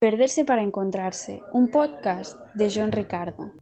[0.00, 3.52] Perderse para encontrarse, un podcast de John Ricardo.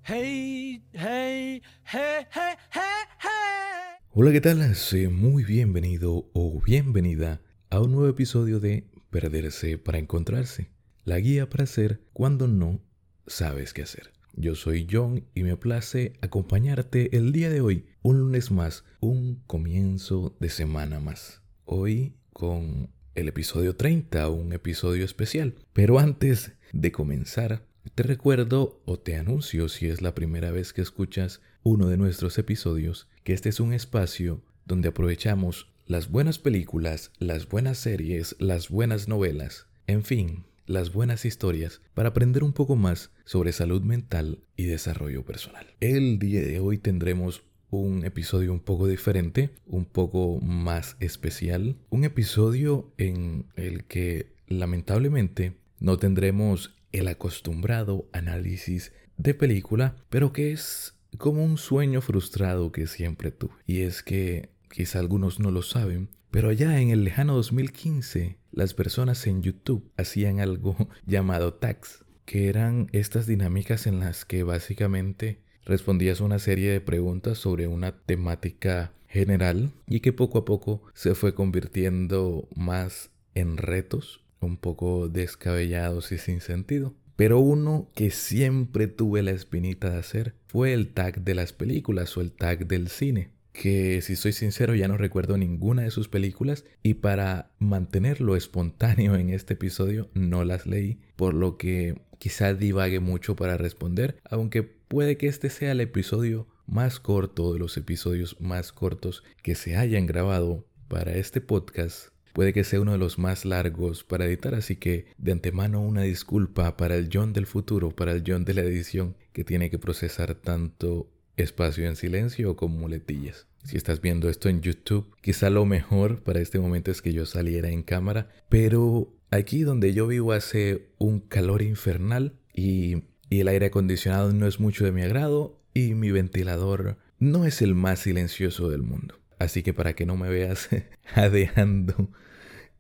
[4.10, 4.74] Hola, ¿qué tal?
[4.74, 10.68] Sé muy bienvenido o bienvenida a un nuevo episodio de Perderse para encontrarse,
[11.04, 12.82] la guía para hacer cuando no
[13.26, 14.12] sabes qué hacer.
[14.34, 19.42] Yo soy John y me place acompañarte el día de hoy, un lunes más, un
[19.46, 21.40] comienzo de semana más.
[21.64, 25.54] Hoy con el episodio 30, un episodio especial.
[25.72, 27.62] Pero antes de comenzar,
[27.94, 32.38] te recuerdo o te anuncio si es la primera vez que escuchas uno de nuestros
[32.38, 38.68] episodios, que este es un espacio donde aprovechamos las buenas películas, las buenas series, las
[38.68, 44.40] buenas novelas, en fin, las buenas historias para aprender un poco más sobre salud mental
[44.56, 45.66] y desarrollo personal.
[45.80, 52.04] El día de hoy tendremos un episodio un poco diferente, un poco más especial, un
[52.04, 60.94] episodio en el que lamentablemente no tendremos el acostumbrado análisis de película, pero que es
[61.18, 63.54] como un sueño frustrado que siempre tuve.
[63.66, 68.74] Y es que quizá algunos no lo saben, pero allá en el lejano 2015 las
[68.74, 75.40] personas en YouTube hacían algo llamado tags, que eran estas dinámicas en las que básicamente
[75.66, 81.14] respondías una serie de preguntas sobre una temática general y que poco a poco se
[81.14, 86.94] fue convirtiendo más en retos, un poco descabellados y sin sentido.
[87.16, 92.16] Pero uno que siempre tuve la espinita de hacer fue el tag de las películas
[92.16, 96.08] o el tag del cine que si soy sincero ya no recuerdo ninguna de sus
[96.08, 102.54] películas y para mantenerlo espontáneo en este episodio no las leí, por lo que quizá
[102.54, 107.76] divague mucho para responder, aunque Puede que este sea el episodio más corto de los
[107.76, 112.10] episodios más cortos que se hayan grabado para este podcast.
[112.32, 116.02] Puede que sea uno de los más largos para editar, así que de antemano una
[116.02, 119.78] disculpa para el John del futuro, para el John de la edición, que tiene que
[119.80, 123.46] procesar tanto espacio en silencio como muletillas.
[123.64, 127.26] Si estás viendo esto en YouTube, quizá lo mejor para este momento es que yo
[127.26, 133.48] saliera en cámara, pero aquí donde yo vivo hace un calor infernal y y el
[133.48, 138.00] aire acondicionado no es mucho de mi agrado y mi ventilador no es el más
[138.00, 139.18] silencioso del mundo.
[139.38, 140.68] Así que para que no me veas
[141.04, 142.10] jadeando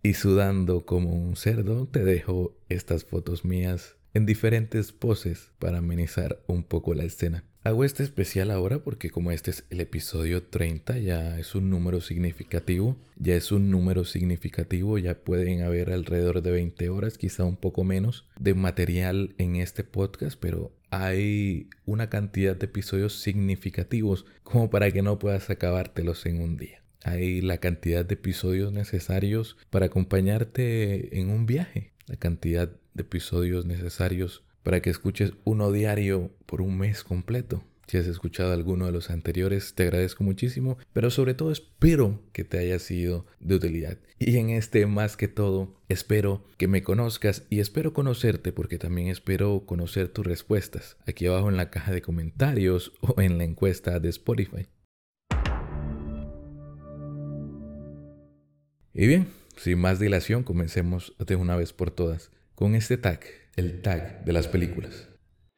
[0.02, 6.42] y sudando como un cerdo, te dejo estas fotos mías en diferentes poses para amenizar
[6.46, 7.44] un poco la escena.
[7.66, 12.00] Hago este especial ahora porque como este es el episodio 30, ya es un número
[12.00, 17.56] significativo, ya es un número significativo, ya pueden haber alrededor de 20 horas, quizá un
[17.56, 24.70] poco menos, de material en este podcast, pero hay una cantidad de episodios significativos como
[24.70, 26.82] para que no puedas acabártelos en un día.
[27.02, 33.66] Hay la cantidad de episodios necesarios para acompañarte en un viaje, la cantidad de episodios
[33.66, 37.62] necesarios para que escuches uno diario por un mes completo.
[37.86, 42.42] Si has escuchado alguno de los anteriores, te agradezco muchísimo, pero sobre todo espero que
[42.42, 43.96] te haya sido de utilidad.
[44.18, 49.06] Y en este más que todo, espero que me conozcas y espero conocerte porque también
[49.06, 54.00] espero conocer tus respuestas aquí abajo en la caja de comentarios o en la encuesta
[54.00, 54.66] de Spotify.
[58.92, 63.20] Y bien, sin más dilación, comencemos de una vez por todas con este tag
[63.56, 65.08] el tag de las películas.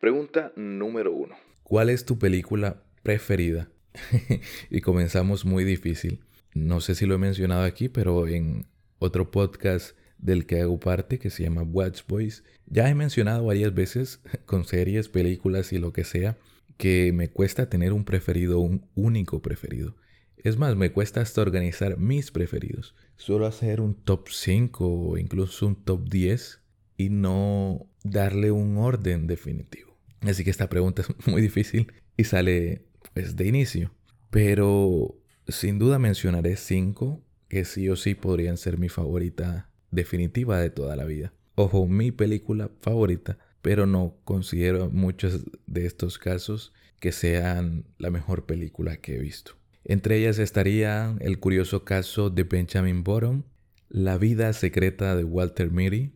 [0.00, 1.34] Pregunta número uno.
[1.64, 3.70] ¿Cuál es tu película preferida?
[4.70, 6.20] y comenzamos muy difícil.
[6.54, 8.66] No sé si lo he mencionado aquí, pero en
[9.00, 13.75] otro podcast del que hago parte, que se llama Watch Boys, ya he mencionado varias
[13.75, 16.38] veces con series, películas y lo que sea,
[16.76, 19.97] que me cuesta tener un preferido, un único preferido.
[20.36, 22.94] Es más, me cuesta hasta organizar mis preferidos.
[23.16, 26.60] Suelo hacer un top 5 o incluso un top 10
[26.98, 29.97] y no darle un orden definitivo.
[30.20, 33.92] Así que esta pregunta es muy difícil y sale pues de inicio.
[34.28, 35.16] Pero
[35.47, 40.97] sin duda mencionaré cinco que sí o sí podrían ser mi favorita definitiva de toda
[40.97, 41.32] la vida.
[41.54, 48.45] Ojo, mi película favorita, pero no considero muchos de estos casos que sean la mejor
[48.45, 49.53] película que he visto.
[49.84, 53.45] Entre ellas estaría El curioso caso de Benjamin Bottom,
[53.89, 56.12] La vida secreta de Walter Mitty,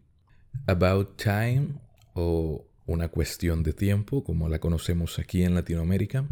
[0.66, 1.80] About Time
[2.14, 6.28] o Una cuestión de tiempo, como la conocemos aquí en Latinoamérica,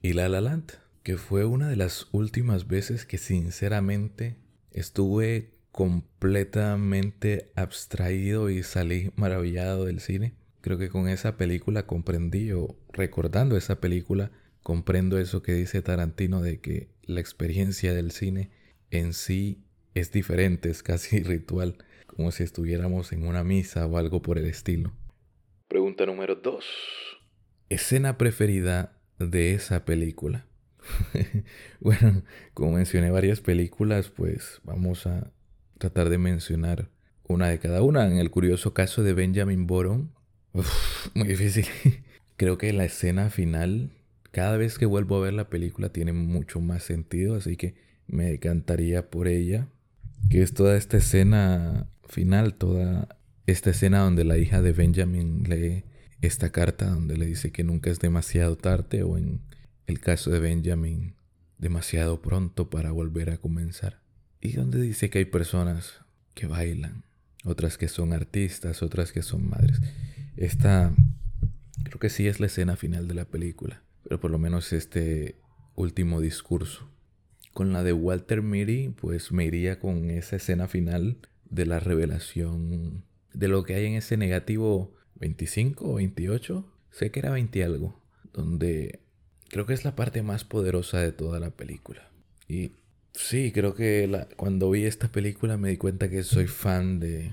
[0.00, 0.72] y La La Land,
[1.02, 4.36] que fue una de las últimas veces que sinceramente
[4.70, 10.34] estuve completamente abstraído y salí maravillado del cine.
[10.60, 14.30] Creo que con esa película comprendí, o recordando esa película,
[14.62, 18.50] comprendo eso que dice Tarantino de que la experiencia del cine
[18.90, 19.64] en sí
[19.94, 21.78] es diferente, es casi ritual
[22.18, 24.90] como si estuviéramos en una misa o algo por el estilo.
[25.68, 26.64] Pregunta número 2.
[27.68, 30.44] Escena preferida de esa película.
[31.80, 32.24] bueno,
[32.54, 35.30] como mencioné varias películas, pues vamos a
[35.78, 36.88] tratar de mencionar
[37.28, 38.08] una de cada una.
[38.08, 40.12] En el curioso caso de Benjamin Boron,
[41.14, 41.66] muy difícil.
[42.36, 43.92] Creo que la escena final,
[44.32, 47.76] cada vez que vuelvo a ver la película, tiene mucho más sentido, así que
[48.08, 49.68] me decantaría por ella.
[50.30, 53.16] Que es toda esta escena final, toda
[53.46, 55.84] esta escena donde la hija de Benjamin lee
[56.20, 59.40] esta carta donde le dice que nunca es demasiado tarde o en
[59.86, 61.14] el caso de Benjamin,
[61.58, 64.00] demasiado pronto para volver a comenzar.
[64.40, 66.00] Y donde dice que hay personas
[66.34, 67.04] que bailan,
[67.44, 69.80] otras que son artistas, otras que son madres.
[70.36, 70.92] Esta
[71.84, 75.36] creo que sí es la escena final de la película, pero por lo menos este
[75.74, 76.88] último discurso.
[77.52, 81.18] Con la de Walter Mitty, pues me iría con esa escena final
[81.50, 87.20] de la revelación de lo que hay en ese negativo 25 o 28, sé que
[87.20, 88.00] era 20 algo,
[88.32, 89.00] donde
[89.48, 92.10] creo que es la parte más poderosa de toda la película.
[92.46, 92.72] Y
[93.12, 97.32] sí, creo que cuando vi esta película me di cuenta que soy fan de,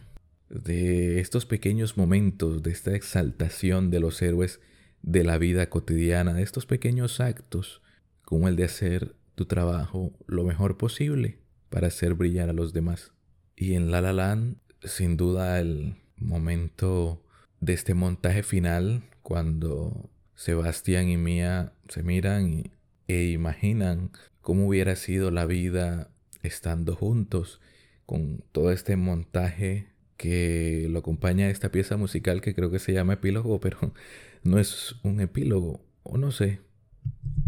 [0.50, 4.60] de estos pequeños momentos, de esta exaltación de los héroes
[5.02, 7.82] de la vida cotidiana, de estos pequeños actos,
[8.24, 11.40] como el de hacer tu trabajo lo mejor posible
[11.70, 13.12] para hacer brillar a los demás.
[13.56, 17.22] Y en La La Land, sin duda el momento
[17.60, 22.72] de este montaje final, cuando Sebastián y Mía se miran
[23.08, 24.12] e imaginan
[24.42, 26.10] cómo hubiera sido la vida
[26.44, 27.62] estando juntos,
[28.06, 33.14] con todo este montaje que lo acompaña esta pieza musical que creo que se llama
[33.14, 33.94] epílogo, pero
[34.44, 36.62] no es un epílogo, o no sé.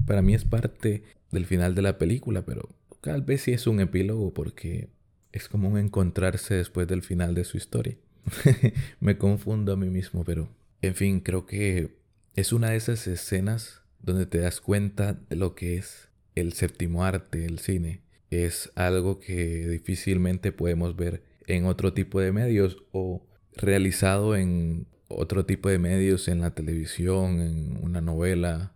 [0.05, 2.69] Para mí es parte del final de la película, pero
[3.01, 4.89] tal vez sí es un epílogo porque
[5.31, 7.95] es como un encontrarse después del final de su historia.
[8.99, 10.49] Me confundo a mí mismo, pero
[10.81, 11.97] en fin, creo que
[12.35, 17.03] es una de esas escenas donde te das cuenta de lo que es el séptimo
[17.03, 18.01] arte, el cine.
[18.29, 23.25] Es algo que difícilmente podemos ver en otro tipo de medios o
[23.55, 28.73] realizado en otro tipo de medios, en la televisión, en una novela,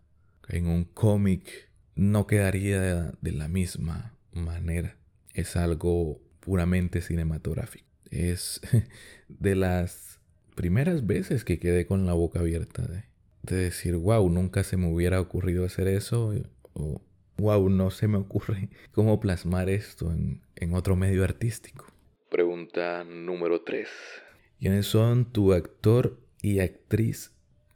[0.48, 4.98] en un cómic, no quedaría de la misma manera.
[5.34, 7.88] Es algo puramente cinematográfico.
[8.10, 8.62] Es
[9.30, 10.20] de las
[10.56, 13.04] primeras veces que quedé con la boca abierta de,
[13.44, 16.34] decir, wow, nunca se me hubiera ocurrido hacer eso,
[16.74, 17.02] o
[17.38, 21.88] wow, no se me ocurre cómo plasmar esto en, en otro medio artístico.
[22.30, 23.90] Pregunta número 3.
[24.60, 27.32] ¿Quiénes son tu actor y actriz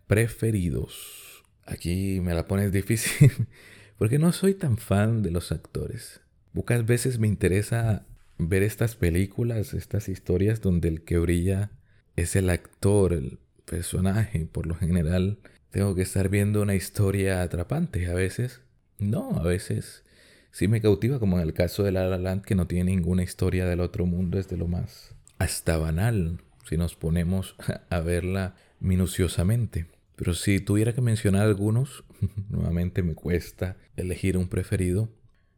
[0.08, 1.44] preferidos?
[1.66, 3.32] Aquí me la pones difícil
[3.98, 6.22] porque no soy tan fan de los actores.
[6.54, 8.06] Pocas veces me interesa
[8.38, 11.72] ver estas películas, estas historias donde el que brilla
[12.16, 14.48] es el actor, el personaje.
[14.52, 15.38] Por lo general
[15.72, 18.08] tengo que estar viendo una historia atrapante.
[18.08, 18.62] A veces
[19.00, 20.04] no, a veces
[20.52, 23.24] sí me cautiva, como en el caso de La La Land, que no tiene ninguna
[23.24, 27.56] historia del otro mundo, es de lo más hasta banal, si nos ponemos
[27.90, 29.88] a verla minuciosamente.
[30.16, 32.04] Pero si tuviera que mencionar algunos,
[32.50, 35.10] nuevamente me cuesta elegir un preferido.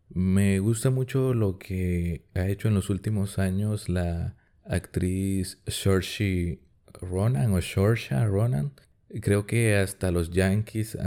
[0.09, 6.59] Me gusta mucho lo que ha hecho en los últimos años la actriz Saoirse
[7.01, 8.73] Ronan o Saoirse Ronan.
[9.21, 10.97] Creo que hasta los Yankees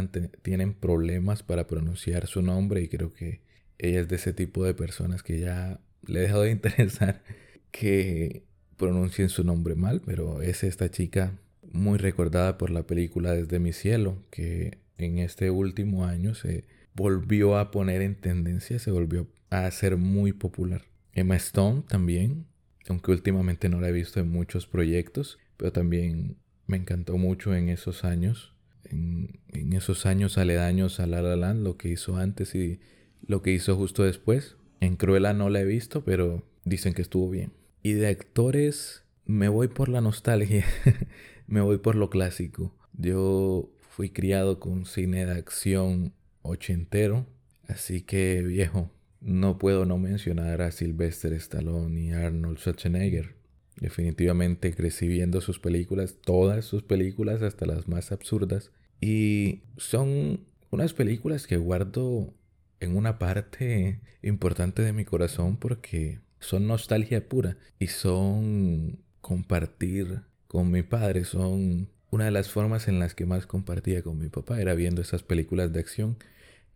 [0.42, 3.40] tienen problemas para pronunciar su nombre y creo que
[3.78, 7.22] ella es de ese tipo de personas que ya le he dejado de interesar
[7.70, 8.44] que
[8.76, 11.38] pronuncien su nombre mal, pero es esta chica
[11.72, 17.56] muy recordada por la película Desde mi cielo, que en este último año se volvió
[17.56, 20.82] a poner en tendencia, se volvió a ser muy popular.
[21.12, 22.46] Emma Stone también,
[22.88, 26.36] aunque últimamente no la he visto en muchos proyectos, pero también
[26.66, 29.40] me encantó mucho en esos años, en,
[29.72, 32.80] esos años aledaños a La La Land, lo que hizo antes y
[33.26, 34.56] lo que hizo justo después.
[34.80, 37.52] En Cruella no la he visto, pero dicen que estuvo bien.
[37.82, 40.64] Y de actores me voy por la nostalgia,
[41.50, 42.72] me voy por lo clásico.
[42.96, 47.26] Yo fui criado con cine de acción ochentero,
[47.66, 48.90] así que viejo,
[49.20, 53.34] no puedo no mencionar a Sylvester Stallone y Arnold Schwarzenegger.
[53.80, 58.70] Definitivamente crecí viendo sus películas, todas sus películas, hasta las más absurdas.
[59.00, 62.32] Y son unas películas que guardo
[62.78, 70.72] en una parte importante de mi corazón porque son nostalgia pura y son compartir con
[70.72, 74.60] mi padre, son una de las formas en las que más compartía con mi papá,
[74.60, 76.16] era viendo esas películas de acción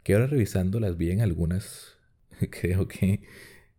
[0.04, 1.97] que ahora revisándolas bien algunas
[2.50, 3.25] creo que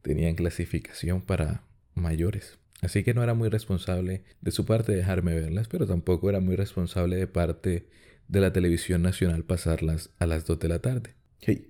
[0.02, 2.60] tenían clasificación para mayores.
[2.82, 6.58] Así que no era muy responsable de su parte dejarme verlas, pero tampoco era muy
[6.58, 7.88] responsable de parte
[8.28, 11.16] de la televisión nacional pasarlas a las 2 de la tarde.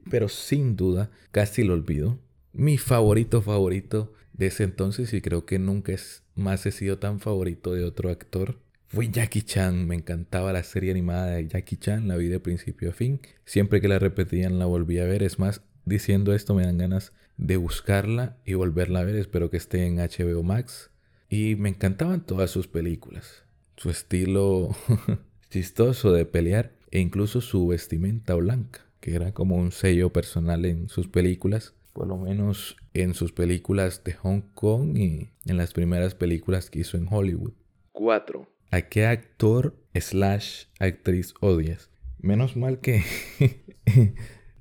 [0.09, 2.17] pero sin duda, casi lo olvido.
[2.57, 5.93] Mi favorito favorito de ese entonces, y creo que nunca
[6.35, 9.85] más he sido tan favorito de otro actor, fue Jackie Chan.
[9.85, 13.19] Me encantaba la serie animada de Jackie Chan, la vi de principio a fin.
[13.43, 15.21] Siempre que la repetían la volví a ver.
[15.21, 19.17] Es más, diciendo esto me dan ganas de buscarla y volverla a ver.
[19.17, 20.91] Espero que esté en HBO Max.
[21.29, 23.43] Y me encantaban todas sus películas.
[23.75, 24.69] Su estilo
[25.49, 30.87] chistoso de pelear e incluso su vestimenta blanca, que era como un sello personal en
[30.87, 36.13] sus películas, por lo menos en sus películas de Hong Kong y en las primeras
[36.13, 37.53] películas que hizo en Hollywood.
[37.93, 38.45] 4.
[38.71, 41.89] ¿A qué actor slash actriz odias?
[42.19, 43.01] Menos mal que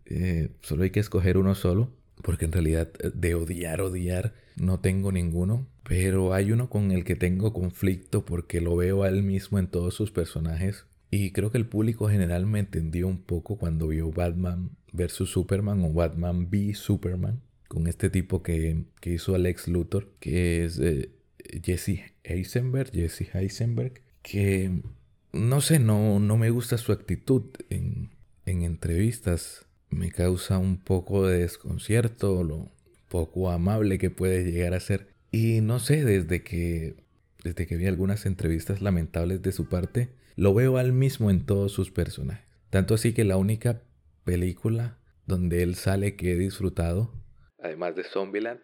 [0.06, 1.90] eh, solo hay que escoger uno solo,
[2.22, 5.66] porque en realidad de odiar, odiar, no tengo ninguno.
[5.82, 9.66] Pero hay uno con el que tengo conflicto porque lo veo a él mismo en
[9.66, 10.86] todos sus personajes.
[11.16, 15.28] Y creo que el público general me entendió un poco cuando vio Batman vs.
[15.28, 17.40] Superman o Batman v Superman.
[17.68, 21.12] Con este tipo que, hizo Alex Luthor, que es eh,
[21.62, 22.90] Jesse Eisenberg.
[22.90, 24.00] Jesse Eisenberg.
[24.22, 24.82] Que
[25.32, 28.10] no sé, no, no me gusta su actitud en,
[28.44, 29.66] en entrevistas.
[29.90, 32.72] Me causa un poco de desconcierto, lo
[33.08, 35.14] poco amable que puede llegar a ser.
[35.30, 36.96] Y no sé, desde que,
[37.44, 41.72] desde que vi algunas entrevistas lamentables de su parte, lo veo al mismo en todos
[41.72, 42.46] sus personajes.
[42.70, 43.82] Tanto así que la única
[44.24, 47.14] película donde él sale que he disfrutado,
[47.62, 48.60] además de Zombieland,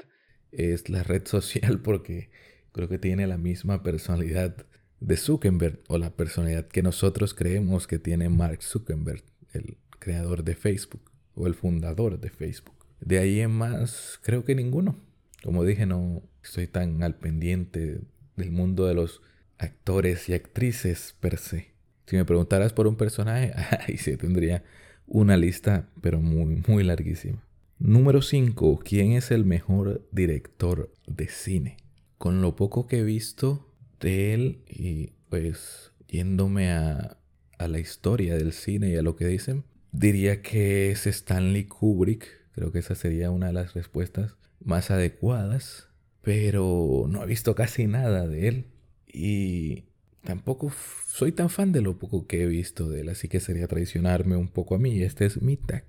[0.53, 2.31] es la red social porque
[2.73, 4.67] creo que tiene la misma personalidad
[5.01, 10.55] de Zuckerberg o la personalidad que nosotros creemos que tiene Mark Zuckerberg, el creador de
[10.55, 12.75] Facebook o el fundador de Facebook.
[13.01, 14.99] De ahí en más, creo que ninguno.
[15.43, 18.01] Como dije, no estoy tan al pendiente
[18.37, 19.23] del mundo de los
[19.61, 21.69] actores y actrices per se.
[22.07, 23.53] Si me preguntaras por un personaje,
[23.87, 24.65] ahí sí tendría
[25.07, 27.45] una lista, pero muy, muy larguísima.
[27.79, 28.81] Número 5.
[28.85, 31.77] ¿Quién es el mejor director de cine?
[32.19, 37.19] Con lo poco que he visto de él y pues yéndome a,
[37.59, 42.27] a la historia del cine y a lo que dicen, diría que es Stanley Kubrick.
[42.53, 45.89] Creo que esa sería una de las respuestas más adecuadas,
[46.23, 48.67] pero no he visto casi nada de él
[49.13, 49.85] y
[50.25, 50.73] tampoco
[51.07, 54.37] soy tan fan de lo poco que he visto de él, así que sería traicionarme
[54.37, 55.03] un poco a mí.
[55.03, 55.85] Este es mi tag.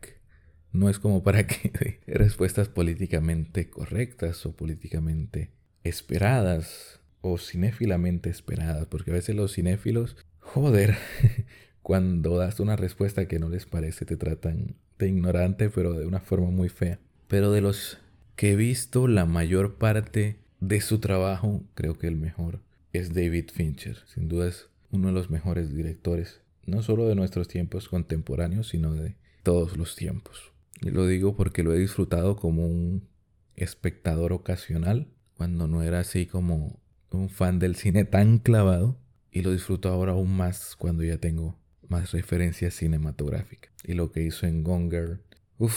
[0.72, 5.52] No es como para que respuestas políticamente correctas o políticamente
[5.84, 10.98] esperadas o cinéfilamente esperadas, porque a veces los cinéfilos, joder,
[11.82, 16.20] cuando das una respuesta que no les parece, te tratan de ignorante, pero de una
[16.20, 17.00] forma muy fea.
[17.28, 18.00] Pero de los
[18.36, 22.62] que he visto la mayor parte de su trabajo, creo que el mejor
[22.94, 23.98] es David Fincher.
[24.08, 28.94] Sin duda es uno de los mejores directores, no solo de nuestros tiempos contemporáneos, sino
[28.94, 30.52] de todos los tiempos.
[30.82, 33.08] Y lo digo porque lo he disfrutado como un
[33.56, 36.80] espectador ocasional, cuando no era así como
[37.12, 38.98] un fan del cine tan clavado,
[39.32, 41.58] y lo disfruto ahora aún más cuando ya tengo
[41.88, 43.72] más referencias cinematográficas.
[43.84, 45.22] Y lo que hizo en Gone Girl,
[45.58, 45.76] uff,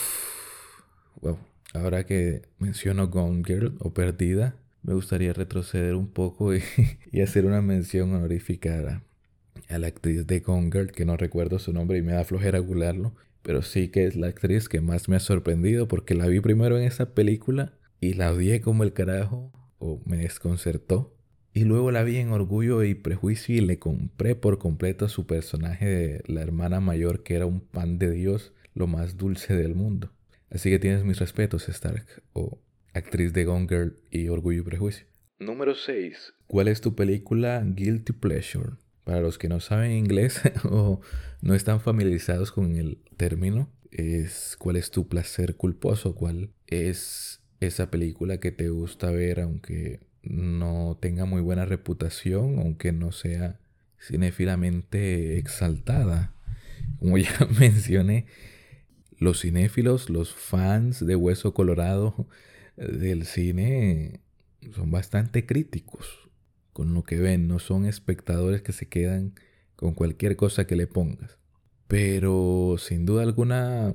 [1.21, 1.37] wow,
[1.75, 4.55] Ahora que menciono Gone Girl o Perdida,
[4.85, 6.61] me gustaría retroceder un poco y,
[7.21, 9.03] hacer una mención honorífica
[9.69, 12.59] a, la actriz de Gone Girl, que no recuerdo su nombre y me da flojera
[12.59, 16.39] googlearlo, pero sí que es la actriz que más me ha sorprendido porque la vi
[16.39, 21.15] primero en esa película y la odié como el carajo o me desconcertó.
[21.53, 25.85] Y luego la vi en Orgullo y Prejuicio y le compré por completo su personaje
[25.85, 30.11] de la hermana mayor que era un pan de Dios, lo más dulce del mundo.
[30.49, 32.59] Así que tienes mis respetos, Stark, o
[32.95, 35.05] actriz de Gone Girl y Orgullo y Prejuicio.
[35.37, 36.33] Número 6.
[36.47, 38.71] ¿Cuál es tu película Guilty Pleasure?
[39.03, 41.01] Para los que no saben inglés o
[41.41, 47.91] no están familiarizados con el término, es cuál es tu placer culposo, cuál es esa
[47.91, 53.59] película que te gusta ver aunque no tenga muy buena reputación, aunque no sea
[53.99, 56.33] cinefilamente exaltada.
[56.99, 58.25] Como ya mencioné,
[59.17, 62.27] los cinéfilos, los fans de Hueso Colorado
[62.77, 64.21] del cine
[64.73, 66.29] son bastante críticos
[66.73, 69.33] con lo que ven, no son espectadores que se quedan
[69.75, 71.37] con cualquier cosa que le pongas.
[71.87, 73.93] Pero sin duda alguna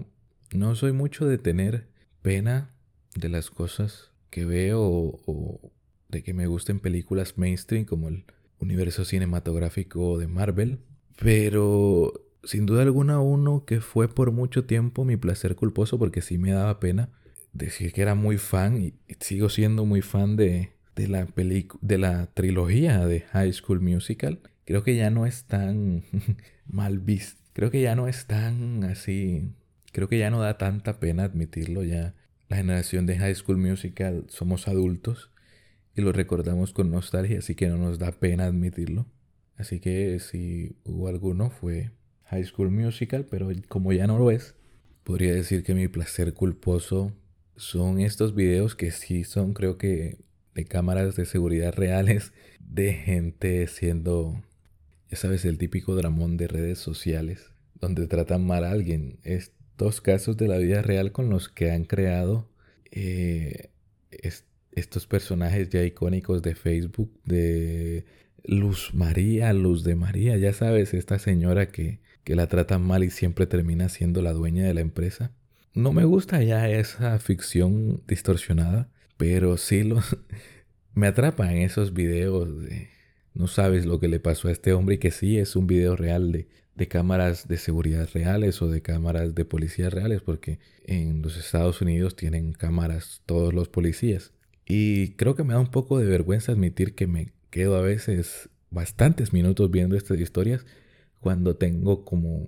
[0.55, 1.89] no soy mucho de tener
[2.23, 2.71] pena
[3.15, 5.73] de las cosas que veo o,
[6.09, 8.25] de que me gusten películas mainstream como el
[8.61, 10.79] universo cinematográfico de Marvel.
[11.19, 16.39] Pero sin duda alguna uno que fue por mucho tiempo mi placer culposo porque sí
[16.39, 17.11] me daba pena
[17.53, 21.27] decir que era muy fan y sigo siendo muy fan de de la,
[21.81, 26.05] de la trilogía de High School Musical, creo que ya no es tan
[26.67, 27.41] mal visto.
[27.53, 29.51] Creo que ya no es tan así.
[29.93, 31.83] Creo que ya no da tanta pena admitirlo.
[31.85, 32.15] Ya
[32.49, 35.31] la generación de High School Musical somos adultos
[35.97, 39.07] y lo recordamos con nostalgia, así que no nos da pena admitirlo.
[39.57, 41.91] Así que si hubo alguno fue
[42.25, 44.55] High School Musical, pero como ya no lo es,
[45.03, 47.13] podría decir que mi placer culposo
[47.61, 50.17] son estos videos que sí son, creo que,
[50.55, 54.43] de cámaras de seguridad reales de gente siendo,
[55.11, 59.19] ya sabes, el típico dramón de redes sociales, donde tratan mal a alguien.
[59.25, 62.49] Estos casos de la vida real con los que han creado
[62.91, 63.69] eh,
[64.73, 68.07] estos personajes ya icónicos de Facebook, de
[68.43, 73.11] Luz María, Luz de María, ya sabes, esta señora que, que la tratan mal y
[73.11, 75.33] siempre termina siendo la dueña de la empresa.
[75.75, 80.17] No me gusta ya esa ficción distorsionada, pero sí los,
[80.95, 82.89] me atrapan esos videos de
[83.35, 85.95] no sabes lo que le pasó a este hombre y que sí es un video
[85.95, 91.23] real de, de cámaras de seguridad reales o de cámaras de policía reales, porque en
[91.23, 94.33] los Estados Unidos tienen cámaras todos los policías.
[94.67, 98.49] Y creo que me da un poco de vergüenza admitir que me quedo a veces
[98.71, 100.65] bastantes minutos viendo estas historias
[101.21, 102.47] cuando tengo como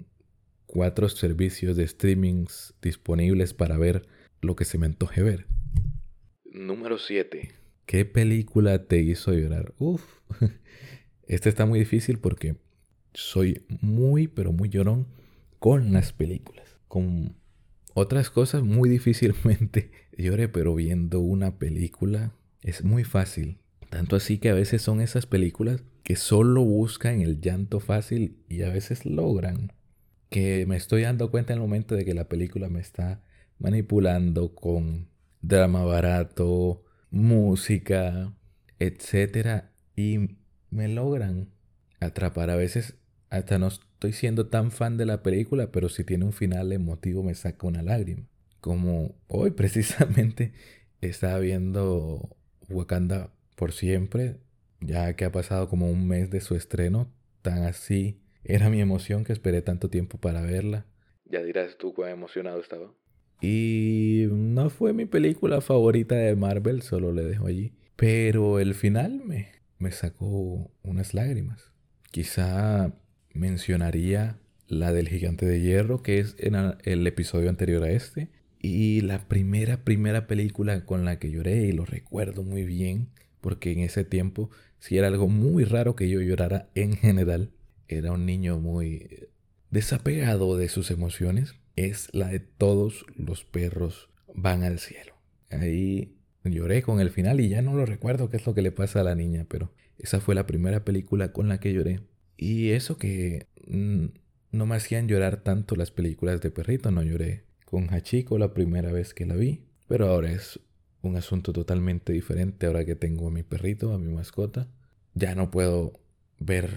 [0.72, 4.06] cuatro servicios de streamings disponibles para ver
[4.40, 5.46] lo que se me antoje ver.
[6.50, 7.50] Número 7.
[7.84, 9.74] ¿Qué película te hizo llorar?
[9.78, 10.02] Uf,
[11.26, 12.56] este está muy difícil porque
[13.12, 15.08] soy muy, pero muy llorón
[15.58, 16.78] con las películas.
[16.88, 17.36] Con
[17.92, 23.58] otras cosas muy difícilmente lloré, pero viendo una película es muy fácil.
[23.90, 28.62] Tanto así que a veces son esas películas que solo buscan el llanto fácil y
[28.62, 29.70] a veces logran
[30.32, 33.22] que me estoy dando cuenta en el momento de que la película me está
[33.58, 35.10] manipulando con
[35.42, 38.32] drama barato, música,
[38.78, 40.38] etcétera y
[40.70, 41.50] me logran
[42.00, 42.48] atrapar.
[42.48, 42.96] A veces
[43.28, 47.22] hasta no estoy siendo tan fan de la película, pero si tiene un final emotivo
[47.22, 48.26] me saca una lágrima.
[48.60, 50.54] Como hoy precisamente
[51.02, 52.36] estaba viendo
[52.70, 54.38] Wakanda por siempre,
[54.80, 59.24] ya que ha pasado como un mes de su estreno, tan así era mi emoción
[59.24, 60.86] que esperé tanto tiempo para verla.
[61.24, 62.92] Ya dirás tú cuán emocionado estaba.
[63.40, 67.72] Y no fue mi película favorita de Marvel, solo le dejo allí.
[67.96, 71.72] Pero el final me, me sacó unas lágrimas.
[72.10, 72.92] Quizá
[73.32, 78.28] mencionaría la del gigante de hierro, que es en el episodio anterior a este.
[78.60, 83.08] Y la primera, primera película con la que lloré, y lo recuerdo muy bien,
[83.40, 87.50] porque en ese tiempo sí era algo muy raro que yo llorara en general
[87.96, 89.28] era un niño muy
[89.70, 95.14] desapegado de sus emociones, es la de todos los perros van al cielo.
[95.50, 98.72] Ahí lloré con el final y ya no lo recuerdo qué es lo que le
[98.72, 102.00] pasa a la niña, pero esa fue la primera película con la que lloré.
[102.36, 104.06] Y eso que mm,
[104.52, 108.92] no me hacían llorar tanto las películas de perrito, no lloré con Hachiko la primera
[108.92, 110.60] vez que la vi, pero ahora es
[111.02, 114.68] un asunto totalmente diferente ahora que tengo a mi perrito, a mi mascota.
[115.14, 115.92] Ya no puedo
[116.38, 116.70] ver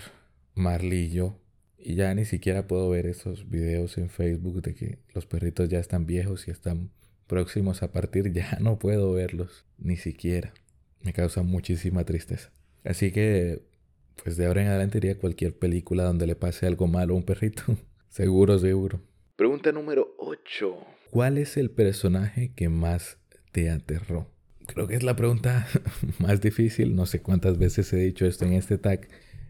[0.55, 1.39] Marley y yo.
[1.77, 5.79] Y ya ni siquiera puedo ver esos videos en Facebook de que los perritos ya
[5.79, 6.89] están viejos y están
[7.27, 8.31] próximos a partir.
[8.33, 10.53] Ya no puedo verlos, ni siquiera.
[11.01, 12.51] Me causa muchísima tristeza.
[12.83, 13.61] Así que,
[14.23, 17.17] pues de ahora en adelante iría a cualquier película donde le pase algo malo a
[17.17, 17.63] un perrito.
[18.09, 19.01] seguro, seguro.
[19.35, 20.75] Pregunta número 8.
[21.11, 23.19] ¿Cuál es el personaje que más
[23.51, 24.31] te aterró?
[24.65, 25.67] Creo que es la pregunta
[26.19, 26.95] más difícil.
[26.95, 29.07] No sé cuántas veces he dicho esto en este tag.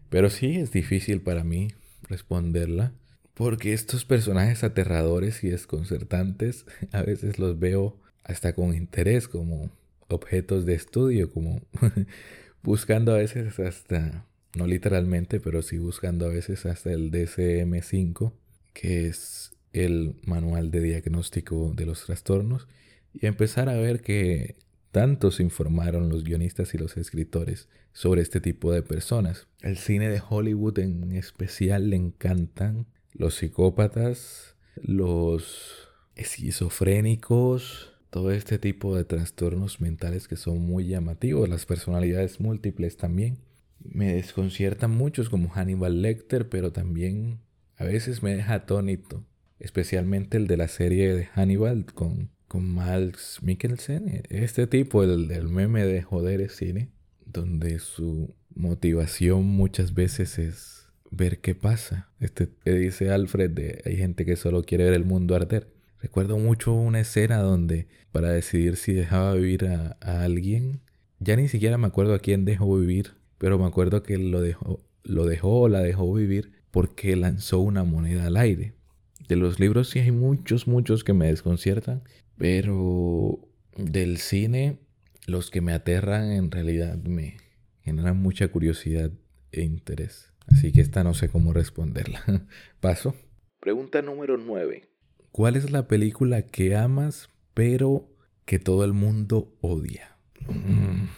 [0.08, 1.68] Pero sí es difícil para mí
[2.08, 2.92] responderla,
[3.34, 9.70] porque estos personajes aterradores y desconcertantes a veces los veo hasta con interés como
[10.08, 11.60] objetos de estudio, como
[12.62, 18.32] buscando a veces hasta, no literalmente, pero sí buscando a veces hasta el DCM5,
[18.72, 22.66] que es el manual de diagnóstico de los trastornos,
[23.12, 24.56] y empezar a ver que
[24.96, 29.46] tantos informaron los guionistas y los escritores sobre este tipo de personas.
[29.60, 38.96] El cine de Hollywood en especial le encantan los psicópatas, los esquizofrénicos, todo este tipo
[38.96, 43.36] de trastornos mentales que son muy llamativos, las personalidades múltiples también.
[43.78, 47.40] Me desconciertan muchos como Hannibal Lecter, pero también
[47.76, 49.26] a veces me deja atónito,
[49.58, 55.48] especialmente el de la serie de Hannibal con con Max Mikkelsen, este tipo, el del
[55.48, 56.90] meme de joder es cine,
[57.24, 62.08] donde su motivación muchas veces es ver qué pasa.
[62.20, 65.72] Este dice Alfred de hay gente que solo quiere ver el mundo arder.
[66.00, 70.80] Recuerdo mucho una escena donde para decidir si dejaba vivir a, alguien,
[71.18, 74.80] ya ni siquiera me acuerdo a quién dejó vivir, pero me acuerdo que lo dejó,
[75.02, 78.74] lo dejó o la dejó vivir porque lanzó una moneda al aire.
[79.28, 82.02] De los libros sí hay muchos, muchos que me desconciertan,
[82.38, 83.40] pero
[83.76, 84.78] del cine
[85.26, 87.36] los que me aterran en realidad me
[87.82, 89.10] generan mucha curiosidad
[89.52, 90.32] e interés.
[90.46, 92.22] Así que esta no sé cómo responderla.
[92.80, 93.14] Paso.
[93.60, 94.88] Pregunta número 9.
[95.32, 98.08] ¿Cuál es la película que amas pero
[98.44, 100.16] que todo el mundo odia?
[100.48, 101.08] Mm.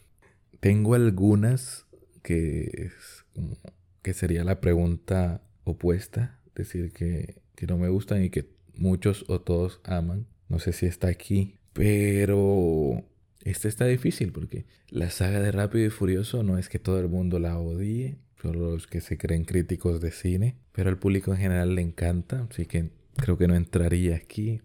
[0.60, 1.86] Tengo algunas
[2.22, 2.90] que,
[4.02, 9.40] que sería la pregunta opuesta, decir que, que no me gustan y que muchos o
[9.40, 10.26] todos aman.
[10.48, 13.04] No sé si está aquí, pero
[13.44, 17.08] esta está difícil porque la saga de Rápido y Furioso no es que todo el
[17.08, 21.38] mundo la odie, solo los que se creen críticos de cine, pero al público en
[21.38, 24.60] general le encanta, así que creo que no entraría aquí.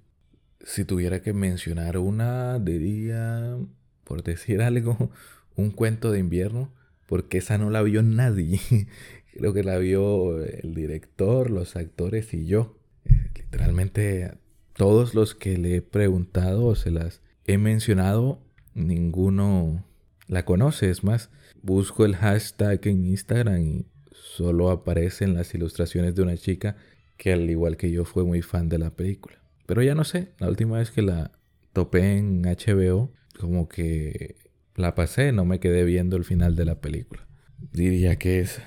[0.62, 3.58] Si tuviera que mencionar una, diría,
[4.04, 5.12] por decir algo,
[5.56, 6.74] un cuento de invierno,
[7.06, 8.60] porque esa no la vio nadie.
[9.34, 12.78] creo que la vio el director, los actores y yo.
[13.06, 14.34] Eh, literalmente
[14.80, 18.40] todos los que le he preguntado o se las he mencionado
[18.74, 19.84] ninguno
[20.28, 20.90] la conoce.
[20.90, 21.30] Es más,
[21.62, 26.78] busco el hashtag en Instagram y solo aparecen las ilustraciones de una chica
[27.18, 29.44] que al igual que yo fue muy fan de la película.
[29.66, 31.34] Pero ya no sé, la última vez que la
[31.74, 34.38] topé en HBO, como que
[34.76, 37.28] la pasé, no me quedé viendo el final de la película.
[37.74, 38.62] Diría que es...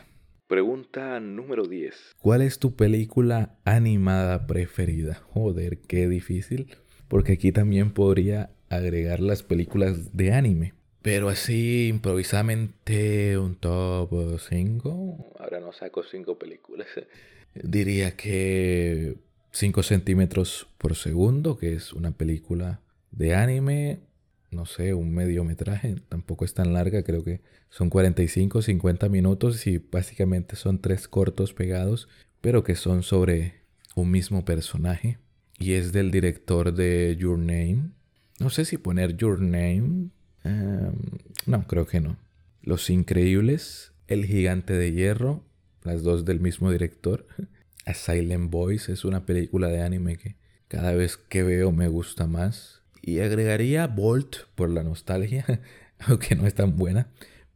[0.52, 2.16] Pregunta número 10.
[2.20, 5.14] ¿Cuál es tu película animada preferida?
[5.32, 6.76] Joder, qué difícil.
[7.08, 10.74] Porque aquí también podría agregar las películas de anime.
[11.00, 15.36] Pero así improvisadamente un top 5.
[15.38, 16.88] Ahora no saco 5 películas.
[17.54, 19.16] Diría que
[19.52, 24.00] 5 centímetros por segundo, que es una película de anime.
[24.52, 25.96] No sé, un mediometraje.
[26.08, 31.54] Tampoco es tan larga, creo que son 45, 50 minutos y básicamente son tres cortos
[31.54, 32.08] pegados,
[32.40, 33.62] pero que son sobre
[33.96, 35.18] un mismo personaje.
[35.58, 37.92] Y es del director de Your Name,
[38.42, 40.10] no sé si poner Your Name.
[40.42, 40.92] Em,
[41.46, 42.16] no, creo que no.
[42.60, 45.44] Los Increíbles, El Gigante de Hierro,
[45.84, 47.26] las dos del mismo director.
[47.84, 50.36] A Silent Voice es una película de anime que
[50.66, 52.81] cada vez que veo me gusta más.
[53.02, 55.44] Y agregaría Bolt por la nostalgia,
[55.98, 57.08] aunque no es tan buena.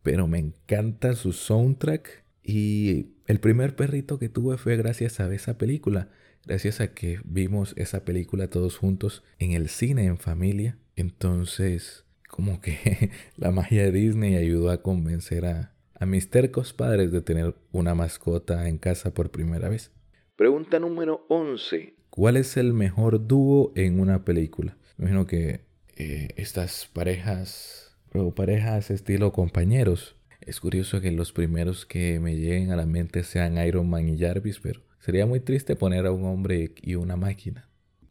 [0.02, 2.24] Pero me encanta su soundtrack.
[2.42, 6.10] Y el primer perrito que tuve fue gracias a esa película
[6.46, 10.78] gracias a que vimos esa película todos juntos en el cine en familia.
[10.94, 17.10] Entonces, como que la magia de Disney ayudó a convencer a, a mis tercos padres
[17.10, 19.90] de tener una mascota en casa por primera vez.
[20.36, 21.94] Pregunta número 11.
[22.10, 24.76] ¿Cuál es el mejor dúo en una película?
[24.96, 25.60] Me imagino que
[25.96, 30.16] eh, estas parejas, o parejas estilo compañeros.
[30.40, 34.18] Es curioso que los primeros que me lleguen a la mente sean Iron Man y
[34.18, 37.68] Jarvis, pero Sería muy triste poner a un hombre y una máquina.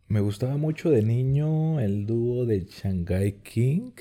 [0.08, 3.92] Me gustaba mucho de niño el dúo de Shanghai King,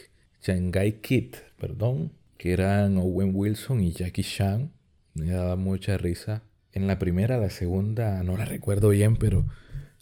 [0.40, 4.70] Shanghai Kid, perdón, que eran Owen Wilson y Jackie Chan.
[5.12, 6.44] Me daba mucha risa.
[6.70, 9.44] En la primera, la segunda, no la recuerdo bien, pero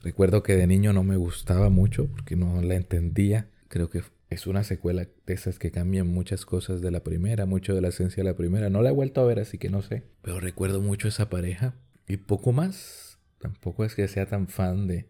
[0.03, 3.49] recuerdo que de niño no me gustaba mucho porque no la entendía.
[3.69, 7.75] Creo que es una secuela de esas que cambian muchas cosas de la primera, mucho
[7.75, 8.71] de la esencia de la primera.
[8.71, 10.05] No la he vuelto a ver, así que no sé.
[10.23, 11.75] Pero recuerdo mucho esa pareja.
[12.09, 13.19] Y poco más.
[13.39, 15.09] Tampoco es que sea tan fan de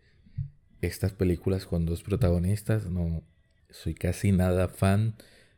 [0.81, 2.87] estas películas con dos protagonistas.
[2.87, 3.23] No
[3.71, 5.15] soy casi nada fan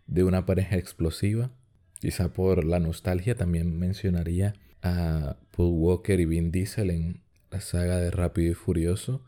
[0.07, 1.51] de una pareja explosiva.
[2.01, 7.24] Quizá por la nostalgia también mencionaría a Paul Walker y Vin Diesel en
[7.55, 9.23] la saga de Rápido y Furioso.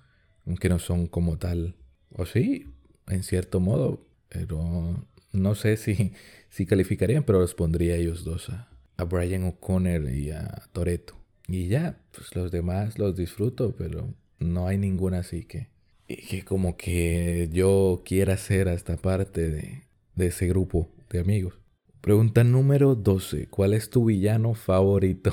[0.47, 1.77] Aunque no son como tal.
[2.11, 2.67] O sí,
[3.07, 4.05] en cierto modo.
[4.29, 6.13] Pero no sé si,
[6.51, 8.51] si calificarían, pero los pondría ellos dos.
[8.51, 11.15] A, a Brian O'Connor y a Toreto.
[11.47, 15.69] Y ya, pues los demás los disfruto, pero no hay ninguna así que,
[16.09, 19.85] que como que yo quiera ser hasta parte de,
[20.17, 21.55] de ese grupo de amigos.
[22.01, 23.47] Pregunta número 12.
[23.47, 25.33] ¿Cuál es tu villano favorito?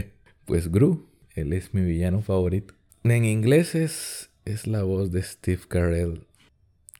[0.44, 2.74] pues Gru, él es mi villano favorito.
[3.04, 6.26] En inglés es, es la voz de Steve Carell,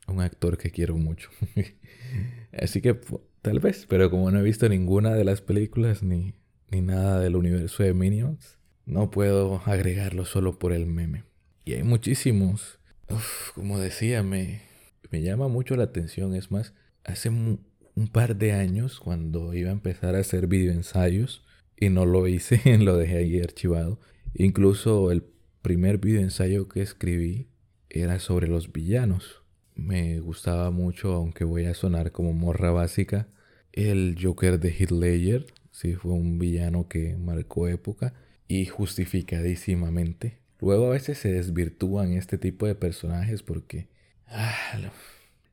[0.07, 1.31] un actor que quiero mucho.
[2.53, 2.99] Así que
[3.43, 6.35] tal vez, pero como no he visto ninguna de las películas ni,
[6.71, 8.59] ni nada del universo de Minions.
[8.87, 11.25] No puedo agregarlo solo por el meme.
[11.65, 12.79] Y hay muchísimos.
[13.55, 14.61] como decía, me,
[15.11, 16.35] me llama mucho la atención.
[16.35, 17.65] Es más, hace un,
[18.13, 21.45] par de años, cuando iba a empezar a hacer videoensayos,
[21.79, 23.99] y no lo hice, lo dejé ahí archivado.
[24.35, 25.25] Incluso el
[25.63, 27.49] primer videoensayo que escribí
[27.89, 29.43] era sobre los villanos.
[29.75, 33.29] Me gustaba mucho, aunque voy a sonar como morra básica,
[33.73, 38.15] El Joker de Ledger, sí, fue un villano que marcó época
[38.47, 40.39] y justificadísimamente.
[40.61, 43.89] Luego a veces se desvirtúan este tipo de personajes porque
[44.29, 44.79] ah,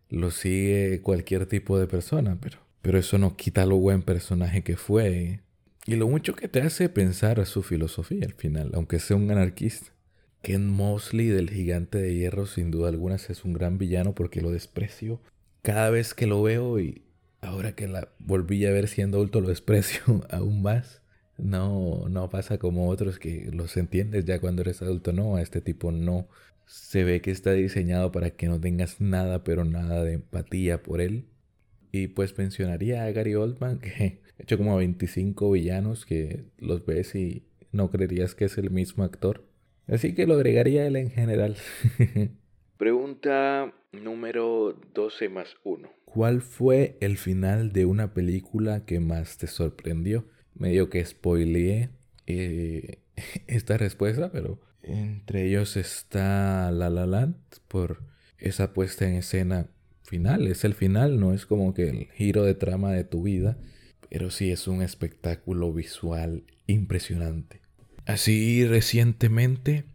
[0.09, 4.77] lo, sigue cualquier tipo de persona, pero, pero eso no quita lo buen personaje que
[4.77, 5.39] fue.
[5.91, 9.29] Y lo mucho que te hace pensar a su filosofía al final, aunque sea un
[9.29, 9.91] anarquista.
[10.41, 14.51] Ken Mosley del Gigante de Hierro sin duda alguna es un gran villano porque lo
[14.51, 15.19] desprecio
[15.61, 17.03] cada vez que lo veo y
[17.41, 21.01] ahora que la volví a ver siendo adulto lo desprecio aún más.
[21.37, 25.11] No, no pasa como otros que los entiendes ya cuando eres adulto.
[25.11, 26.29] No, a este tipo no.
[26.67, 31.01] Se ve que está diseñado para que no tengas nada, pero nada de empatía por
[31.01, 31.25] él.
[31.91, 37.15] Y pues mencionaría a Gary Oldman, que ha hecho como 25 villanos que los ves
[37.15, 39.45] y no creerías que es el mismo actor.
[39.87, 41.57] Así que lo agregaría él en general.
[42.77, 45.89] Pregunta número 12 más 1.
[46.05, 50.25] ¿Cuál fue el final de una película que más te sorprendió?
[50.55, 51.89] Medio que spoileé
[52.27, 52.99] eh,
[53.47, 57.35] esta respuesta, pero entre ellos está La La Land
[57.67, 57.99] por
[58.37, 59.69] esa puesta en escena
[60.11, 60.47] final.
[60.47, 63.57] Es el final, no es como que el giro de trama de tu vida,
[64.09, 67.61] pero sí es un espectáculo visual impresionante.
[68.05, 69.85] Así recientemente,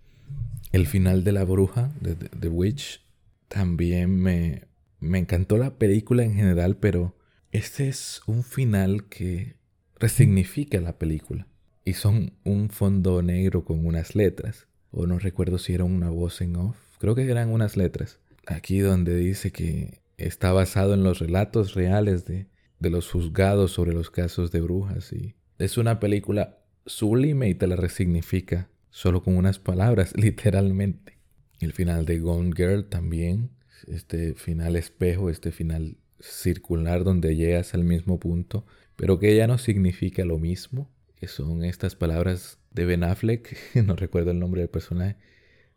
[0.72, 3.02] el final de La Bruja, de The Witch,
[3.48, 4.62] también me,
[5.00, 7.14] me encantó la película en general, pero
[7.52, 9.56] este es un final que
[9.98, 11.46] resignifica la película.
[11.84, 14.66] Y son un fondo negro con unas letras.
[14.92, 16.76] O no recuerdo si era una voz en off.
[16.98, 18.18] Creo que eran unas letras.
[18.46, 22.48] Aquí donde dice que está basado en los relatos reales de,
[22.78, 25.12] de los juzgados sobre los casos de brujas.
[25.12, 31.18] Y es una película sublime y te la resignifica solo con unas palabras, literalmente.
[31.60, 33.50] El final de Gone Girl también,
[33.86, 39.58] este final espejo, este final circular donde llegas al mismo punto, pero que ya no
[39.58, 44.70] significa lo mismo, que son estas palabras de Ben Affleck, no recuerdo el nombre del
[44.70, 45.16] personaje,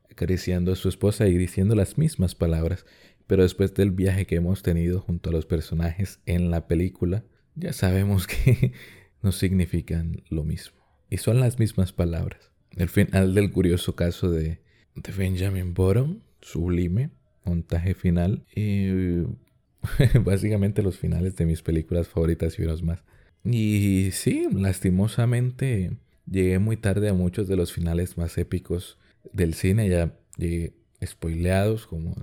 [0.09, 2.85] acariciando a su esposa y diciendo las mismas palabras,
[3.29, 7.23] pero después del viaje que hemos tenido junto a los personajes en la película,
[7.55, 8.73] ya sabemos que
[9.21, 10.77] no significan lo mismo.
[11.09, 12.51] Y son las mismas palabras.
[12.75, 14.59] El final del curioso caso de
[14.95, 17.09] de Benjamin Bottom, sublime,
[17.45, 19.23] montaje final y
[20.23, 23.03] básicamente los finales de mis películas favoritas y unos más.
[23.43, 25.97] Y sí, lastimosamente
[26.29, 28.97] llegué muy tarde a muchos de los finales más épicos
[29.31, 32.15] del cine, ya llegué spoileados como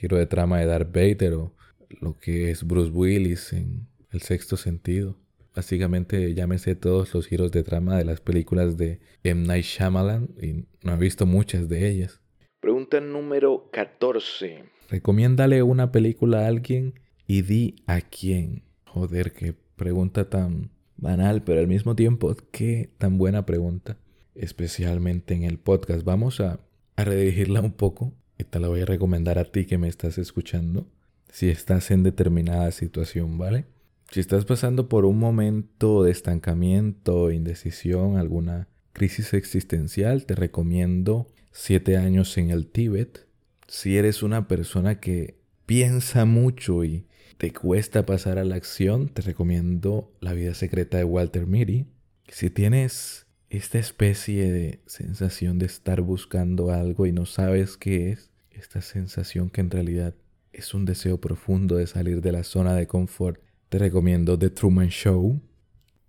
[0.00, 1.52] giro de trama de Darth Vader o
[2.00, 5.18] lo que es Bruce Willis en El sexto sentido.
[5.54, 9.46] Básicamente ya me sé todos los giros de trama de las películas de M.
[9.46, 12.20] Night Shyamalan y no he visto muchas de ellas.
[12.60, 14.64] Pregunta número 14.
[14.88, 16.94] Recomiéndale una película a alguien
[17.26, 18.62] y di a quién.
[18.86, 23.98] Joder, qué pregunta tan banal, pero al mismo tiempo qué tan buena pregunta.
[24.34, 26.04] Especialmente en el podcast.
[26.04, 26.60] Vamos a,
[26.96, 28.14] a redirigirla un poco.
[28.44, 30.86] Te la voy a recomendar a ti que me estás escuchando.
[31.30, 33.66] Si estás en determinada situación, ¿vale?
[34.10, 41.96] Si estás pasando por un momento de estancamiento, indecisión, alguna crisis existencial, te recomiendo Siete
[41.96, 43.26] años en el Tíbet.
[43.66, 47.06] Si eres una persona que piensa mucho y
[47.38, 51.86] te cuesta pasar a la acción, te recomiendo La vida secreta de Walter Mitty.
[52.28, 58.29] Si tienes esta especie de sensación de estar buscando algo y no sabes qué es,
[58.60, 60.14] esta sensación que en realidad
[60.52, 64.88] es un deseo profundo de salir de la zona de confort te recomiendo The Truman
[64.88, 65.40] Show.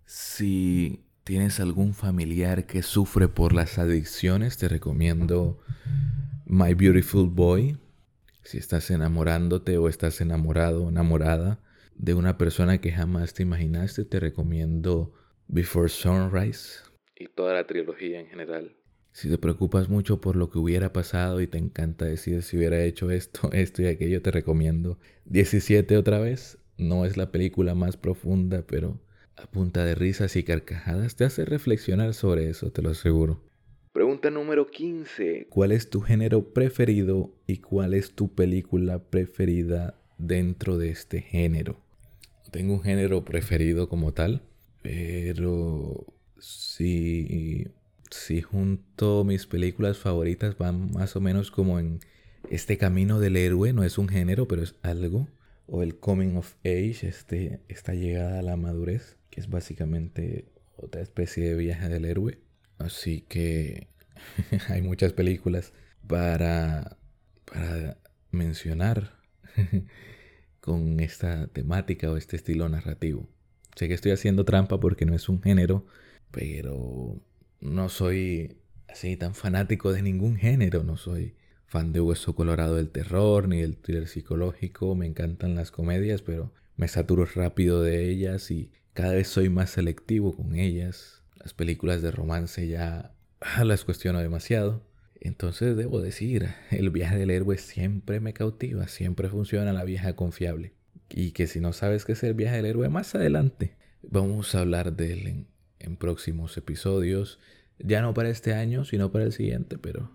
[0.06, 5.60] Si tienes algún familiar que sufre por las adicciones, te recomiendo
[6.48, 7.78] My Beautiful Boy.
[8.42, 11.60] Si estás enamorándote o estás enamorado, enamorada
[11.96, 15.14] de una persona que jamás te imaginaste, te recomiendo
[15.48, 16.80] Before Sunrise
[17.16, 18.76] y toda la trilogía en general.
[19.12, 22.82] Si te preocupas mucho por lo que hubiera pasado y te encanta decir si hubiera
[22.84, 27.96] hecho esto, esto y aquello, te recomiendo 17 otra vez no es la película más
[27.96, 29.00] profunda, pero
[29.36, 33.42] a punta de risas y carcajadas te hace reflexionar sobre eso, te lo aseguro.
[33.94, 35.48] Pregunta número 15.
[35.50, 41.78] ¿Cuál es tu género preferido y cuál es tu película preferida dentro de este género?
[42.52, 44.42] Tengo un género preferido como tal,
[44.82, 46.06] pero
[46.40, 47.68] si,
[48.12, 52.00] si junto mis películas favoritas van más o menos como en
[52.50, 55.28] este camino del héroe, no es un género, pero es algo
[55.74, 61.02] o el coming of age, este, esta llegada a la madurez, que es básicamente otra
[61.02, 62.40] especie de viaje del héroe.
[62.78, 63.88] Así que
[64.68, 65.72] hay muchas películas
[66.08, 66.98] para,
[67.46, 67.98] para
[68.32, 69.18] mencionar
[70.60, 73.30] con esta temática o este estilo narrativo.
[73.76, 75.86] Sé que estoy haciendo trampa porque no es un género,
[76.32, 77.16] pero
[77.62, 78.58] no soy
[78.90, 80.84] así tan fanático de ningún género.
[80.84, 81.36] No soy
[81.68, 84.96] fan de Hueso Colorado del terror ni del thriller psicológico.
[84.96, 89.70] Me encantan las comedias, pero me saturo rápido de ellas y cada vez soy más
[89.70, 91.22] selectivo con ellas.
[91.36, 93.14] Las películas de romance ya
[93.64, 94.84] las cuestiono demasiado.
[95.20, 100.74] Entonces debo decir, el viaje del héroe siempre me cautiva, siempre funciona la vieja confiable.
[101.10, 104.62] Y que si no sabes qué es el viaje del héroe, más adelante vamos a
[104.62, 105.46] hablar de él
[105.84, 107.40] en próximos episodios.
[107.80, 110.12] Ya no para este año, sino para el siguiente, pero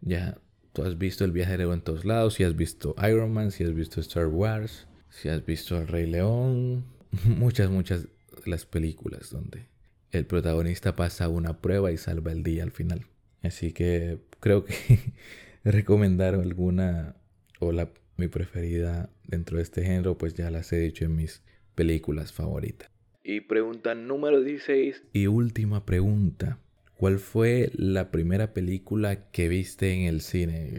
[0.00, 0.38] ya
[0.72, 3.50] tú has visto el viaje del héroe en todos lados, si has visto Iron Man,
[3.50, 6.84] si has visto Star Wars, si has visto El Rey León,
[7.24, 8.08] muchas, muchas
[8.44, 9.66] las películas donde
[10.10, 13.06] el protagonista pasa una prueba y salva el día al final.
[13.42, 14.74] Así que creo que
[15.64, 17.16] recomendar alguna
[17.60, 21.42] o la, mi preferida dentro de este género, pues ya las he dicho en mis
[21.74, 22.93] películas favoritas.
[23.26, 26.58] Y pregunta número 16 y última pregunta.
[26.98, 30.70] ¿Cuál fue la primera película que viste en el cine?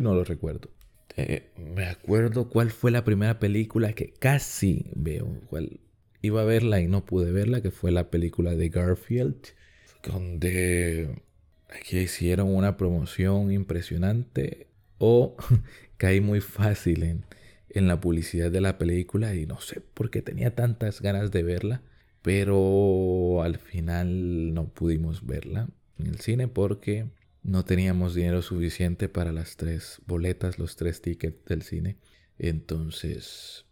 [0.00, 0.70] No lo recuerdo.
[1.16, 5.28] Eh, me acuerdo cuál fue la primera película que casi veo.
[6.22, 9.48] Iba a verla y no pude verla, que fue la película de Garfield,
[10.04, 11.20] donde
[11.68, 15.36] aquí hicieron una promoción impresionante o
[15.96, 17.24] caí muy fácil en,
[17.70, 21.42] en la publicidad de la película y no sé por qué tenía tantas ganas de
[21.42, 21.82] verla,
[22.22, 27.06] pero al final no pudimos verla en el cine porque
[27.42, 31.96] no teníamos dinero suficiente para las tres boletas, los tres tickets del cine.
[32.38, 33.64] Entonces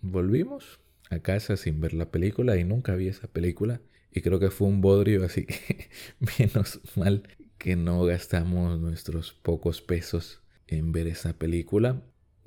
[0.00, 3.80] volvimos a casa sin ver la película y nunca vi esa película.
[4.12, 5.88] Y creo que fue un bodrio, así que
[6.38, 12.02] menos mal que no gastamos nuestros pocos pesos en ver esa película.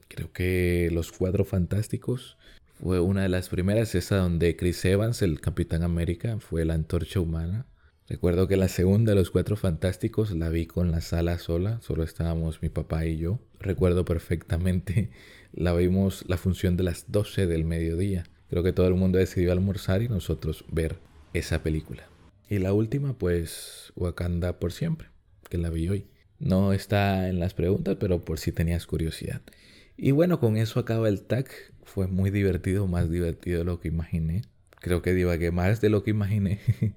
[0.08, 2.38] Creo que Los Cuatro Fantásticos
[2.82, 7.20] fue una de las primeras, esa donde Chris Evans, el Capitán América, fue la antorcha
[7.20, 7.66] humana.
[8.08, 12.04] Recuerdo que la segunda de Los Cuatro Fantásticos la vi con la sala sola, solo
[12.04, 13.40] estábamos mi papá y yo.
[13.60, 15.10] Recuerdo perfectamente,
[15.54, 18.26] la vimos la función de las 12 del mediodía.
[18.50, 21.00] Creo que todo el mundo decidió almorzar y nosotros ver
[21.34, 22.08] esa película.
[22.50, 25.10] Y la última, pues, Wakanda por siempre,
[25.50, 26.08] que la vi hoy.
[26.40, 29.42] No está en las preguntas, pero por si tenías curiosidad.
[29.98, 31.48] Y bueno, con eso acaba el tag.
[31.84, 34.44] Fue muy divertido, más divertido de lo que imaginé.
[34.80, 36.60] Creo que divagué más de lo que imaginé.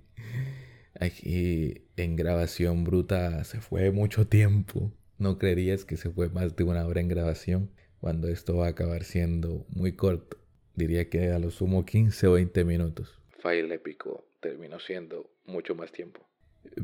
[1.01, 4.93] Aquí en grabación bruta se fue mucho tiempo.
[5.17, 8.71] No creerías que se fue más de una hora en grabación cuando esto va a
[8.71, 10.37] acabar siendo muy corto.
[10.75, 13.19] Diría que a lo sumo 15 o 20 minutos.
[13.43, 16.21] File épico terminó siendo mucho más tiempo.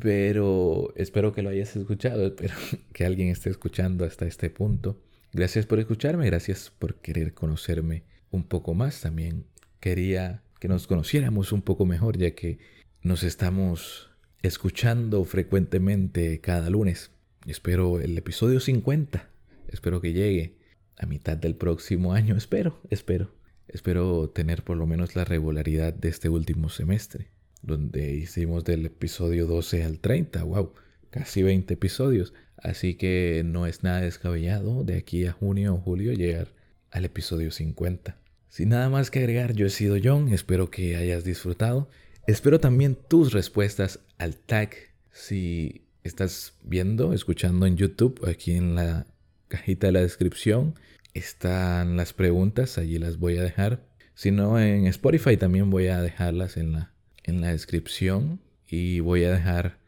[0.00, 2.55] Pero espero que lo hayas escuchado, espero
[2.94, 4.98] que alguien esté escuchando hasta este punto.
[5.37, 9.03] Gracias por escucharme, gracias por querer conocerme un poco más.
[9.03, 9.44] También
[9.81, 12.59] quería que nos conociéramos un poco mejor, ya que
[13.03, 14.09] nos estamos
[14.40, 17.11] escuchando frecuentemente cada lunes.
[17.46, 19.29] Espero el episodio 50.
[19.68, 20.57] Espero que llegue
[20.96, 22.35] a mitad del próximo año.
[22.38, 23.35] Espero, espero.
[23.68, 27.29] Espero tener por lo menos la regularidad de este último semestre,
[27.61, 30.44] donde hicimos del episodio 12 al 30.
[30.44, 30.72] ¡Wow!
[31.11, 32.33] Casi 20 episodios.
[32.59, 36.49] Así que no es nada descabellado de aquí a junio o julio llegar
[36.90, 38.16] al episodio 50.
[38.49, 40.29] Sin nada más que agregar, yo he sido John.
[40.33, 41.88] Espero que hayas disfrutado
[42.27, 44.75] Espero también tus respuestas al tag.
[45.12, 49.07] Si estás viendo, escuchando en YouTube, aquí en la
[49.47, 50.75] cajita de la descripción
[51.14, 53.87] están las preguntas, allí las voy a dejar.
[54.14, 56.92] Si no, en Spotify también voy a dejarlas en la,
[57.23, 59.79] en la descripción y voy a dejar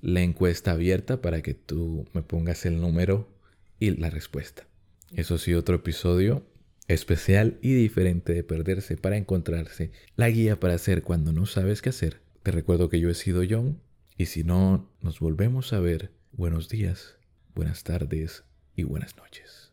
[0.00, 3.28] la encuesta abierta para que tú me pongas el número
[3.78, 4.66] y la respuesta.
[5.14, 6.44] Eso sí, otro episodio
[6.88, 11.90] especial y diferente de perderse para encontrarse, la guía para hacer cuando no sabes qué
[11.90, 12.20] hacer.
[12.42, 13.80] Te recuerdo que yo he sido John
[14.16, 17.16] y si no nos volvemos a ver, buenos días,
[17.54, 18.44] buenas tardes
[18.76, 19.72] y buenas noches.